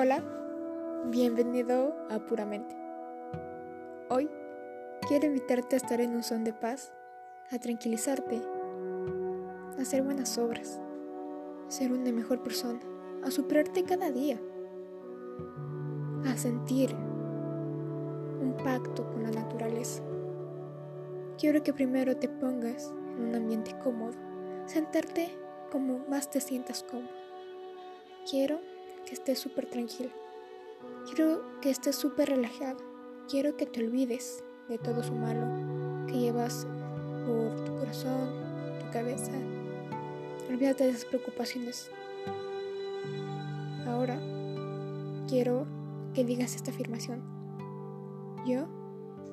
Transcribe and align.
Hola, 0.00 0.22
bienvenido 1.06 1.92
a 2.08 2.20
Puramente. 2.20 2.72
Hoy 4.08 4.30
quiero 5.08 5.26
invitarte 5.26 5.74
a 5.74 5.78
estar 5.78 6.00
en 6.00 6.14
un 6.14 6.22
son 6.22 6.44
de 6.44 6.52
paz, 6.52 6.92
a 7.50 7.58
tranquilizarte, 7.58 8.40
a 9.76 9.82
hacer 9.82 10.04
buenas 10.04 10.38
obras, 10.38 10.80
a 11.66 11.70
ser 11.72 11.90
una 11.90 12.12
mejor 12.12 12.44
persona, 12.44 12.78
a 13.24 13.32
superarte 13.32 13.82
cada 13.82 14.12
día, 14.12 14.40
a 16.28 16.36
sentir 16.36 16.94
un 16.94 18.54
pacto 18.62 19.04
con 19.10 19.24
la 19.24 19.32
naturaleza. 19.32 20.04
Quiero 21.38 21.64
que 21.64 21.72
primero 21.72 22.16
te 22.16 22.28
pongas 22.28 22.94
en 23.16 23.30
un 23.30 23.34
ambiente 23.34 23.76
cómodo, 23.82 24.14
sentarte 24.66 25.36
como 25.72 25.98
más 26.08 26.30
te 26.30 26.40
sientas 26.40 26.84
cómodo. 26.84 27.10
Quiero 28.30 28.60
que 29.08 29.14
estés 29.14 29.38
súper 29.38 29.64
tranquila. 29.66 30.10
Quiero 31.06 31.40
que 31.62 31.70
estés 31.70 31.96
súper 31.96 32.28
relajada. 32.28 32.76
Quiero 33.26 33.56
que 33.56 33.64
te 33.64 33.82
olvides 33.82 34.44
de 34.68 34.76
todo 34.76 35.02
su 35.02 35.14
malo 35.14 36.06
que 36.06 36.18
llevas 36.18 36.66
por 37.26 37.64
tu 37.64 37.78
corazón, 37.78 38.28
tu 38.80 38.90
cabeza. 38.92 39.32
Olvídate 40.50 40.84
de 40.84 40.90
esas 40.90 41.06
preocupaciones. 41.06 41.90
Ahora 43.86 44.20
quiero 45.26 45.66
que 46.12 46.24
digas 46.24 46.54
esta 46.54 46.70
afirmación. 46.70 47.22
Yo 48.46 48.66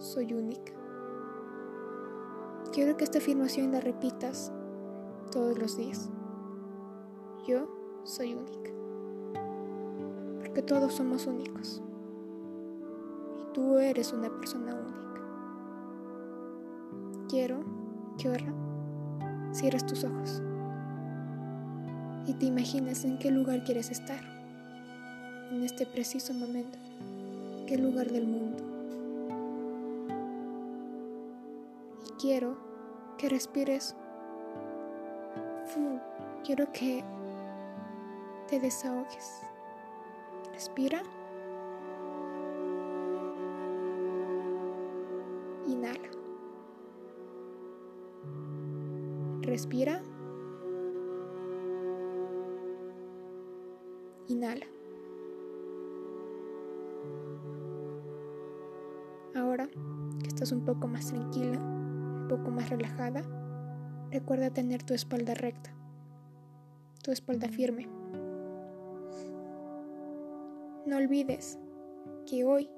soy 0.00 0.32
única. 0.32 0.72
Quiero 2.72 2.96
que 2.96 3.04
esta 3.04 3.18
afirmación 3.18 3.70
la 3.70 3.80
repitas 3.80 4.52
todos 5.30 5.56
los 5.58 5.76
días. 5.76 6.10
Yo 7.46 7.68
soy 8.04 8.34
única 8.34 8.70
porque 10.50 10.62
todos 10.62 10.94
somos 10.94 11.28
únicos. 11.28 11.80
Y 13.38 13.54
tú 13.54 13.78
eres 13.78 14.12
una 14.12 14.28
persona 14.30 14.74
única. 14.74 14.98
Quiero 17.28 17.60
que 18.18 18.26
ahora 18.26 18.52
cierres 19.52 19.86
tus 19.86 20.02
ojos 20.02 20.42
y 22.26 22.34
te 22.34 22.46
imagines 22.46 23.04
en 23.04 23.18
qué 23.20 23.30
lugar 23.30 23.62
quieres 23.62 23.92
estar 23.92 24.24
en 25.52 25.62
este 25.62 25.86
preciso 25.86 26.34
momento, 26.34 26.78
qué 27.68 27.78
lugar 27.78 28.10
del 28.10 28.26
mundo. 28.26 28.64
Y 32.08 32.10
quiero 32.20 32.56
que 33.18 33.28
respires. 33.28 33.94
Quiero 36.42 36.72
que 36.72 37.04
te 38.48 38.58
desahogues. 38.58 39.49
Respira. 40.60 41.00
Inhala. 45.66 46.10
Respira. 49.40 50.02
Inhala. 54.28 54.66
Ahora 59.34 59.66
que 60.20 60.26
estás 60.28 60.52
un 60.52 60.66
poco 60.66 60.88
más 60.88 61.06
tranquila, 61.06 61.58
un 61.58 62.26
poco 62.28 62.50
más 62.50 62.68
relajada, 62.68 63.22
recuerda 64.10 64.50
tener 64.50 64.82
tu 64.82 64.92
espalda 64.92 65.32
recta, 65.32 65.72
tu 67.02 67.12
espalda 67.12 67.48
firme. 67.48 67.99
No 70.86 70.96
olvides 70.96 71.58
que 72.26 72.46
hoy 72.46 72.70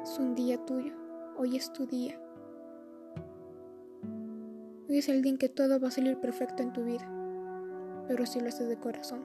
es 0.00 0.16
un 0.20 0.36
día 0.36 0.64
tuyo, 0.64 0.94
hoy 1.36 1.56
es 1.56 1.72
tu 1.72 1.86
día. 1.86 2.20
Hoy 4.88 4.98
es 4.98 5.08
el 5.08 5.20
día 5.20 5.32
en 5.32 5.38
que 5.38 5.48
todo 5.48 5.80
va 5.80 5.88
a 5.88 5.90
salir 5.90 6.20
perfecto 6.20 6.62
en 6.62 6.72
tu 6.72 6.84
vida, 6.84 7.04
pero 8.06 8.24
si 8.26 8.38
lo 8.38 8.46
haces 8.46 8.68
de 8.68 8.78
corazón, 8.78 9.24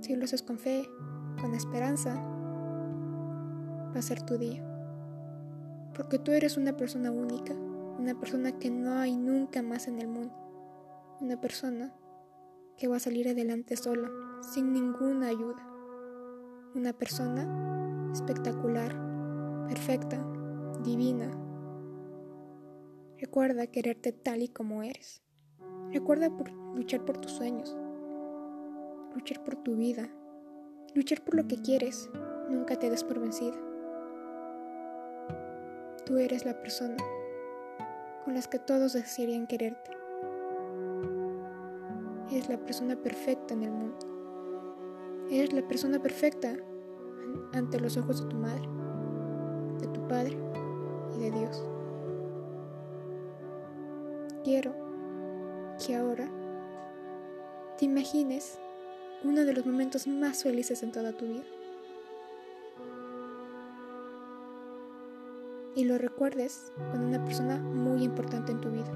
si 0.00 0.14
lo 0.14 0.24
haces 0.24 0.42
con 0.42 0.58
fe, 0.58 0.86
con 1.40 1.54
esperanza, 1.54 2.14
va 2.14 3.98
a 3.98 4.02
ser 4.02 4.20
tu 4.20 4.36
día. 4.36 4.62
Porque 5.94 6.18
tú 6.18 6.32
eres 6.32 6.58
una 6.58 6.76
persona 6.76 7.10
única, 7.10 7.54
una 7.54 8.14
persona 8.20 8.58
que 8.58 8.70
no 8.70 8.98
hay 8.98 9.16
nunca 9.16 9.62
más 9.62 9.88
en 9.88 9.98
el 9.98 10.08
mundo, 10.08 10.34
una 11.22 11.40
persona 11.40 11.94
que 12.76 12.88
va 12.88 12.96
a 12.96 13.00
salir 13.00 13.28
adelante 13.28 13.76
solo, 13.76 14.10
sin 14.42 14.72
ninguna 14.72 15.28
ayuda. 15.28 15.66
Una 16.74 16.92
persona 16.92 18.10
espectacular, 18.12 18.94
perfecta, 19.68 20.24
divina. 20.82 21.30
Recuerda 23.18 23.66
quererte 23.66 24.12
tal 24.12 24.42
y 24.42 24.48
como 24.48 24.82
eres. 24.82 25.22
Recuerda 25.92 26.28
luchar 26.74 27.04
por 27.04 27.18
tus 27.18 27.32
sueños, 27.32 27.76
luchar 29.14 29.44
por 29.44 29.56
tu 29.56 29.76
vida, 29.76 30.08
luchar 30.94 31.22
por 31.22 31.36
lo 31.36 31.46
que 31.46 31.62
quieres. 31.62 32.10
Nunca 32.50 32.76
te 32.76 32.90
des 32.90 33.04
por 33.04 33.20
vencida. 33.20 33.56
Tú 36.04 36.18
eres 36.18 36.44
la 36.44 36.60
persona 36.60 36.96
con 38.24 38.34
las 38.34 38.48
que 38.48 38.58
todos 38.58 38.92
desearían 38.92 39.46
quererte. 39.46 40.03
Eres 42.34 42.48
la 42.48 42.58
persona 42.58 42.96
perfecta 42.96 43.54
en 43.54 43.62
el 43.62 43.70
mundo. 43.70 43.96
Eres 45.30 45.52
la 45.52 45.62
persona 45.68 46.02
perfecta 46.02 46.56
ante 47.52 47.78
los 47.78 47.96
ojos 47.96 48.20
de 48.20 48.28
tu 48.28 48.36
madre, 48.36 48.68
de 49.78 49.86
tu 49.86 50.08
padre 50.08 50.36
y 51.14 51.20
de 51.20 51.30
Dios. 51.30 51.64
Quiero 54.42 54.74
que 55.86 55.94
ahora 55.94 56.28
te 57.78 57.84
imagines 57.84 58.58
uno 59.22 59.44
de 59.44 59.52
los 59.52 59.64
momentos 59.64 60.08
más 60.08 60.42
felices 60.42 60.82
en 60.82 60.90
toda 60.90 61.12
tu 61.12 61.26
vida. 61.26 61.44
Y 65.76 65.84
lo 65.84 65.98
recuerdes 65.98 66.72
con 66.90 67.04
una 67.04 67.24
persona 67.24 67.58
muy 67.58 68.02
importante 68.02 68.50
en 68.50 68.60
tu 68.60 68.70
vida. 68.70 68.90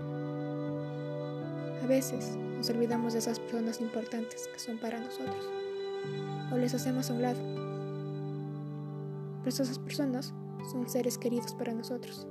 A 1.85 1.87
veces 1.87 2.37
nos 2.59 2.69
olvidamos 2.71 3.13
de 3.13 3.21
esas 3.21 3.39
personas 3.39 3.81
importantes 3.81 4.49
que 4.49 4.59
son 4.59 4.79
para 4.79 4.99
nosotros 4.99 5.49
o 6.53 6.57
les 6.57 6.75
hacemos 6.75 7.09
a 7.09 7.15
un 7.15 7.23
lado. 7.23 7.39
Pero 9.45 9.49
esas 9.49 9.79
personas 9.79 10.35
son 10.73 10.89
seres 10.89 11.19
queridos 11.19 11.55
para 11.55 11.73
nosotros. 11.73 12.27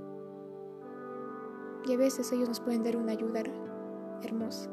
Y 1.88 1.94
a 1.94 1.98
veces 1.98 2.30
ellos 2.34 2.50
nos 2.50 2.60
pueden 2.60 2.84
dar 2.84 2.98
una 2.98 3.14
ayuda 3.14 3.44
hermosa. 4.22 4.70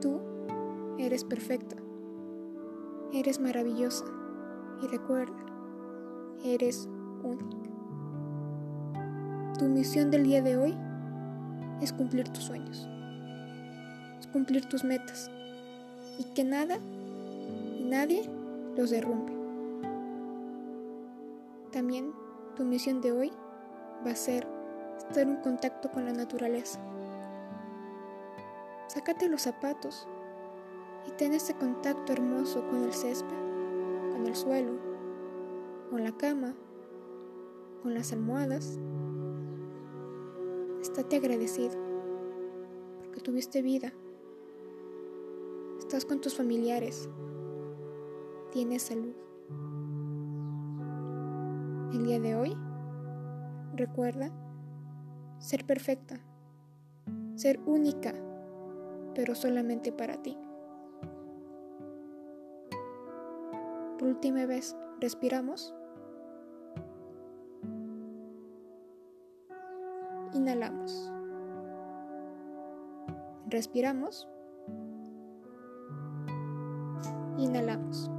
Tú 0.00 0.20
eres 0.98 1.22
perfecta, 1.22 1.76
eres 3.12 3.38
maravillosa 3.38 4.06
y 4.82 4.88
recuerda, 4.88 5.36
eres 6.42 6.88
única. 7.22 7.73
Tu 9.58 9.66
misión 9.66 10.10
del 10.10 10.24
día 10.24 10.42
de 10.42 10.56
hoy 10.56 10.74
es 11.80 11.92
cumplir 11.92 12.28
tus 12.28 12.42
sueños, 12.42 12.88
es 14.18 14.26
cumplir 14.26 14.68
tus 14.68 14.82
metas 14.82 15.30
y 16.18 16.24
que 16.34 16.42
nada 16.42 16.78
y 17.78 17.84
nadie 17.84 18.28
los 18.76 18.90
derrumbe. 18.90 19.32
También 21.70 22.10
tu 22.56 22.64
misión 22.64 23.00
de 23.00 23.12
hoy 23.12 23.32
va 24.04 24.10
a 24.10 24.16
ser 24.16 24.44
estar 24.98 25.22
en 25.22 25.36
contacto 25.36 25.88
con 25.88 26.04
la 26.04 26.12
naturaleza. 26.12 26.80
Sácate 28.88 29.28
los 29.28 29.42
zapatos 29.42 30.08
y 31.06 31.12
ten 31.12 31.32
ese 31.32 31.54
contacto 31.54 32.12
hermoso 32.12 32.66
con 32.66 32.82
el 32.82 32.92
césped, 32.92 33.36
con 34.10 34.26
el 34.26 34.34
suelo, 34.34 34.72
con 35.90 36.02
la 36.02 36.10
cama, 36.10 36.54
con 37.84 37.94
las 37.94 38.12
almohadas 38.12 38.80
Estate 40.84 41.16
agradecido 41.16 41.74
porque 43.02 43.22
tuviste 43.22 43.62
vida. 43.62 43.94
Estás 45.78 46.04
con 46.04 46.20
tus 46.20 46.36
familiares. 46.36 47.08
Tienes 48.52 48.82
salud. 48.82 49.14
El 51.90 52.04
día 52.04 52.20
de 52.20 52.36
hoy, 52.36 52.54
recuerda 53.74 54.30
ser 55.38 55.64
perfecta, 55.64 56.20
ser 57.34 57.60
única, 57.64 58.12
pero 59.14 59.34
solamente 59.34 59.90
para 59.90 60.20
ti. 60.20 60.36
Por 63.98 64.08
última 64.08 64.44
vez, 64.44 64.76
respiramos. 65.00 65.74
Inhalamos. 70.44 71.10
Respiramos. 73.46 74.28
Inhalamos. 77.38 78.10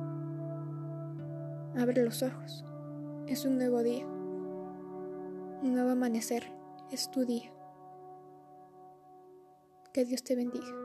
Abre 1.78 2.04
los 2.04 2.24
ojos. 2.24 2.66
Es 3.28 3.46
un 3.46 3.60
nuevo 3.60 3.84
día. 3.84 4.08
Un 4.08 5.76
nuevo 5.76 5.92
amanecer. 5.92 6.52
Es 6.90 7.12
tu 7.12 7.26
día. 7.26 7.54
Que 9.94 10.04
Dios 10.04 10.24
te 10.24 10.36
bendiga. 10.36 10.85